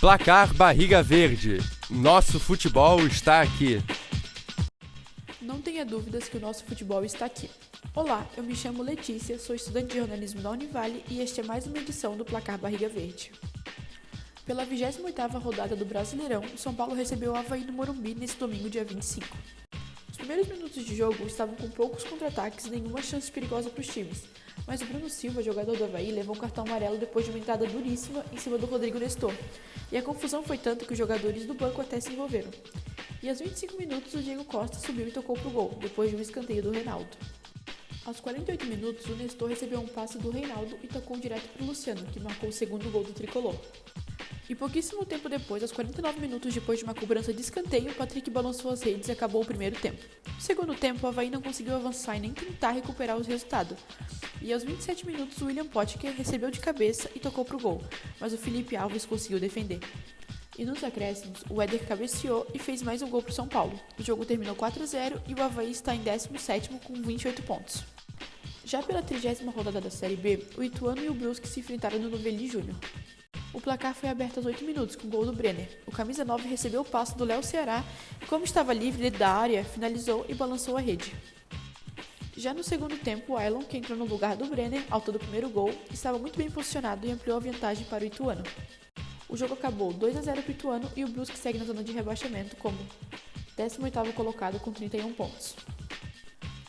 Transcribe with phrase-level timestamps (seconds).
[0.00, 1.58] Placar Barriga Verde.
[1.90, 3.82] Nosso futebol está aqui.
[5.42, 7.50] Não tenha dúvidas que o nosso futebol está aqui.
[7.94, 11.66] Olá, eu me chamo Letícia, sou estudante de jornalismo da Univale e este é mais
[11.66, 13.30] uma edição do Placar Barriga Verde.
[14.46, 18.70] Pela 28ª rodada do Brasileirão, o São Paulo recebeu o Havaí no Morumbi nesse domingo,
[18.70, 19.26] dia 25.
[20.30, 23.88] Os primeiros minutos de jogo estavam com poucos contra-ataques e nenhuma chance perigosa para os
[23.88, 24.22] times,
[24.64, 27.66] mas o Bruno Silva, jogador do Havaí, levou um cartão amarelo depois de uma entrada
[27.66, 29.34] duríssima em cima do Rodrigo Nestor.
[29.90, 32.48] E a confusão foi tanta que os jogadores do banco até se envolveram.
[33.20, 36.20] E aos 25 minutos, o Diego Costa subiu e tocou pro gol, depois de um
[36.20, 37.10] escanteio do Reinaldo.
[38.04, 42.06] Aos 48 minutos, o Nestor recebeu um passe do Reinaldo e tocou direto para Luciano,
[42.06, 43.56] que marcou o segundo gol do tricolor.
[44.50, 48.72] E pouquíssimo tempo depois, aos 49 minutos depois de uma cobrança de escanteio, Patrick balançou
[48.72, 50.04] as redes e acabou o primeiro tempo.
[50.26, 53.78] No segundo tempo, o Havaí não conseguiu avançar e nem tentar recuperar os resultados,
[54.42, 57.80] e aos 27 minutos, William Potker recebeu de cabeça e tocou para o gol,
[58.18, 59.78] mas o Felipe Alves conseguiu defender.
[60.58, 63.78] E nos acréscimos, o Éder cabeceou e fez mais um gol para o São Paulo.
[63.96, 67.84] O jogo terminou 4 a 0 e o Havaí está em 17 com 28 pontos.
[68.64, 72.10] Já pela 30 rodada da Série B, o Ituano e o Brusque se enfrentaram no
[72.10, 72.74] Novelli Júnior.
[73.52, 75.68] O placar foi aberto aos 8 minutos, com o gol do Brenner.
[75.86, 77.82] O camisa 9 recebeu o passo do Léo Ceará
[78.22, 81.12] e, como estava livre da área, finalizou e balançou a rede.
[82.36, 85.48] Já no segundo tempo, o Ailon, que entrou no lugar do Brenner, autor do primeiro
[85.50, 88.44] gol, estava muito bem posicionado e ampliou a vantagem para o Ituano.
[89.28, 91.84] O jogo acabou 2 a 0 para o Ituano e o Brusque segue na zona
[91.84, 92.78] de rebaixamento como
[93.58, 95.56] 18º colocado com 31 pontos.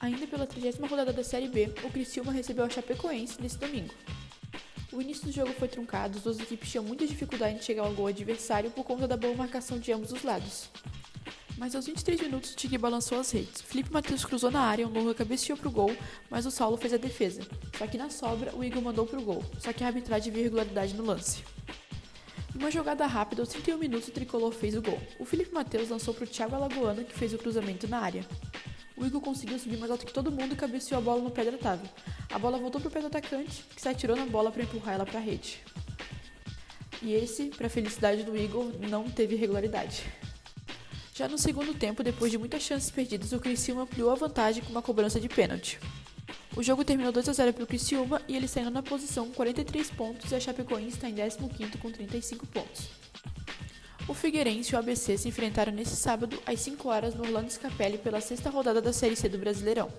[0.00, 3.94] Ainda pela 30 rodada da Série B, o Criciúma recebeu a Chapecoense nesse domingo.
[4.94, 7.92] O início do jogo foi truncado, as duas equipes tinham muita dificuldade em chegar ao
[7.92, 10.70] gol adversário por conta da boa marcação de ambos os lados.
[11.58, 13.60] Mas aos 23 minutos, Tigre balançou as redes.
[13.60, 15.90] Felipe Matheus cruzou na área, o Longa cabeceou pro gol,
[16.30, 17.42] mas o Saulo fez a defesa.
[17.76, 20.94] Só que na sobra, o Igor mandou pro gol, só que a arbitragem viu irregularidade
[20.94, 21.42] no lance.
[22.54, 25.00] Uma jogada rápida, aos 31 minutos, o tricolor fez o gol.
[25.18, 28.24] O Felipe Matheus lançou pro Thiago Alagoano, que fez o cruzamento na área.
[28.96, 31.44] O Igor conseguiu subir mais alto que todo mundo e cabeceou a bola no pé
[31.44, 31.88] da trave.
[32.30, 35.04] A bola voltou pro pé do atacante, que se atirou na bola para empurrar ela
[35.04, 35.60] para a rede.
[37.02, 40.04] E esse, para a felicidade do Igor, não teve irregularidade.
[41.12, 44.70] Já no segundo tempo, depois de muitas chances perdidas, o Criciúma ampliou a vantagem com
[44.70, 45.78] uma cobrança de pênalti.
[46.56, 49.34] O jogo terminou 2 a 0 para o Criciúma e ele saiu na posição com
[49.34, 53.03] 43 pontos e a Chapecoense está em 15º com 35 pontos.
[54.06, 57.96] O Figueirense e o ABC se enfrentaram nesse sábado às 5 horas no Orlando Scapelli
[57.96, 59.90] pela sexta rodada da Série C do Brasileirão.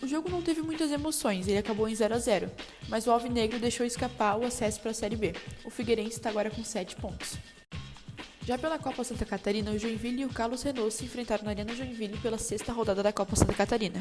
[0.00, 2.48] O jogo não teve muitas emoções, ele acabou em 0 a 0,
[2.88, 5.34] mas o Alvinegro deixou escapar o acesso para a Série B.
[5.64, 7.36] O Figueirense está agora com 7 pontos.
[8.46, 11.74] Já pela Copa Santa Catarina, o Joinville e o Carlos Renault se enfrentaram na Arena
[11.74, 14.00] Joinville pela sexta rodada da Copa Santa Catarina.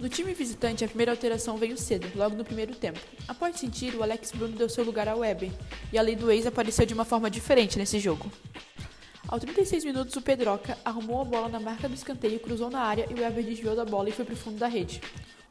[0.00, 2.98] No time visitante, a primeira alteração veio cedo, logo no primeiro tempo.
[3.28, 5.52] Após sentir, o Alex Bruno deu seu lugar ao Weber,
[5.92, 8.32] e a lei do ex apareceu de uma forma diferente nesse jogo.
[9.28, 13.06] Aos 36 minutos, o Pedroca arrumou a bola na marca do escanteio, cruzou na área
[13.10, 15.00] e o Weber desviou da bola e foi para o fundo da rede.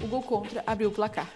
[0.00, 1.28] O gol contra abriu o placar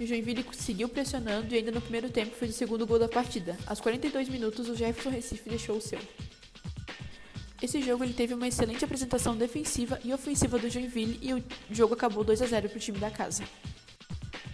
[0.00, 3.56] o Joinville seguiu pressionando e ainda no primeiro tempo fez o segundo gol da partida.
[3.66, 5.98] Aos 42 minutos, o Jefferson Recife deixou o seu.
[7.68, 11.92] Esse jogo ele teve uma excelente apresentação defensiva e ofensiva do Joinville e o jogo
[11.92, 13.44] acabou 2 a 0 para o time da casa.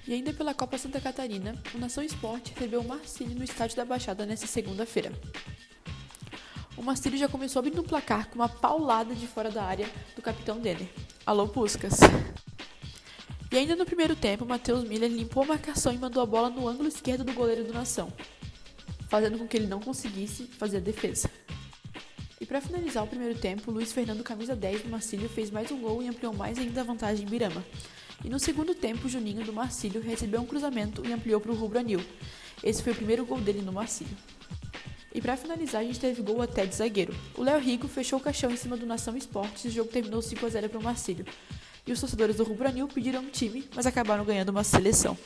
[0.05, 3.85] E ainda pela Copa Santa Catarina, o Nação Esporte recebeu o Marcílio no estádio da
[3.85, 5.13] Baixada nesta segunda-feira.
[6.77, 10.21] O Marcílio já começou abrindo o placar com uma paulada de fora da área do
[10.21, 10.89] capitão Denner.
[11.25, 12.01] Alô, Puscas!
[13.53, 16.67] E ainda no primeiro tempo, Matheus Miller limpou a marcação e mandou a bola no
[16.67, 18.13] ângulo esquerdo do goleiro do Nação,
[19.09, 21.31] fazendo com que ele não conseguisse fazer a defesa.
[22.55, 26.01] Para finalizar o primeiro tempo, Luiz Fernando, camisa 10 do Marcílio, fez mais um gol
[26.01, 27.67] e ampliou mais ainda a vantagem em Birama.
[28.25, 31.81] E no segundo tempo, Juninho do Marcílio recebeu um cruzamento e ampliou para o Rubro
[31.81, 32.01] Anil.
[32.63, 34.17] Esse foi o primeiro gol dele no Marcílio.
[35.13, 37.13] E para finalizar, a gente teve gol até de zagueiro.
[37.37, 40.23] O Léo Rico fechou o caixão em cima do Nação Esportes e o jogo terminou
[40.23, 41.27] 5 a 0 para o Marcílio
[41.87, 45.19] e os torcedores do Rubro Anil pediram um time, mas acabaram ganhando uma seleção.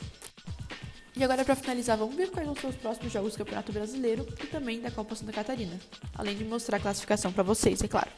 [1.19, 4.25] E agora, para finalizar, vamos ver quais vão ser os próximos jogos do Campeonato Brasileiro
[4.41, 5.77] e também da Copa Santa Catarina,
[6.15, 8.09] além de mostrar a classificação para vocês, é claro.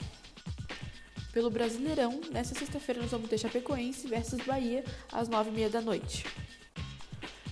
[1.33, 6.27] Pelo Brasileirão, nesta sexta-feira nós vamos ter Chapecoense versus Bahia às 9h30 da noite.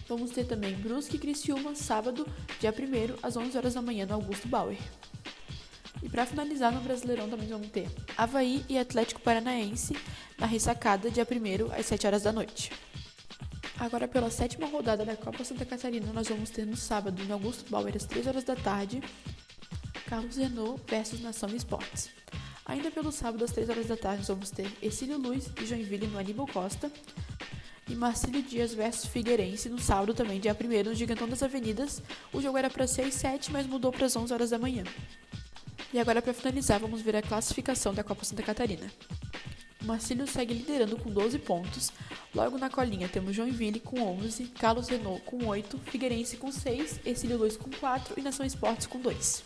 [0.08, 2.28] Vamos ter também Brusque e Criciúma, sábado,
[2.60, 4.78] dia 1 às 11 horas da manhã no Augusto Bauer.
[6.04, 9.98] E para finalizar no Brasileirão também vamos ter Havaí e Atlético Paranaense
[10.38, 12.72] na ressacada dia 1 às 7 horas da noite.
[13.80, 17.70] Agora pela sétima rodada da Copa Santa Catarina nós vamos ter no sábado no Augusto
[17.70, 19.02] Bauer às 3 horas da tarde
[20.06, 22.10] Carlos Renault versus Nação Esportes.
[22.66, 26.08] Ainda pelo sábado às 3 horas da tarde nós vamos ter Ercílio Luz e Joinville
[26.08, 26.92] no Aníbal Costa.
[27.88, 32.04] E Marcílio Dias versus Figueirense no sábado também, dia 1 no Gigantão das Avenidas.
[32.34, 34.84] O jogo era para 6 e 7, mas mudou para as 11 horas da manhã.
[35.94, 38.92] E agora para finalizar, vamos ver a classificação da Copa Santa Catarina.
[39.84, 41.92] Marcílio segue liderando com 12 pontos.
[42.34, 47.38] Logo na colinha temos Joinville com 11, Carlos Renault com 8, Figueirense com 6, Ercílio
[47.38, 49.44] Luiz com 4 e Nação Esportes com 2.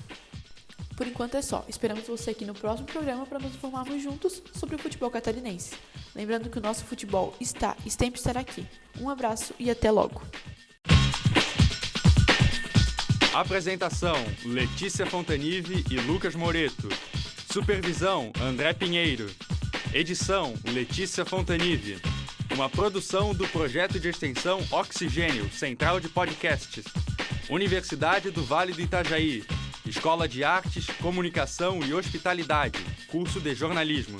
[0.96, 1.66] Por enquanto é só.
[1.68, 5.76] Esperamos você aqui no próximo programa para nos informarmos juntos sobre o futebol catarinense.
[6.16, 8.66] Lembrando que o nosso futebol está e sempre estará aqui.
[9.00, 10.22] Um abraço e até logo.
[13.34, 14.16] Apresentação:
[14.46, 16.88] Letícia Fontanive e Lucas Moreto.
[17.52, 19.28] Supervisão: André Pinheiro.
[19.94, 22.00] Edição: Letícia Fontanive.
[22.52, 26.84] Uma produção do projeto de extensão Oxigênio, Central de Podcasts.
[27.48, 29.44] Universidade do Vale do Itajaí.
[29.86, 32.84] Escola de Artes, Comunicação e Hospitalidade.
[33.08, 34.18] Curso de Jornalismo.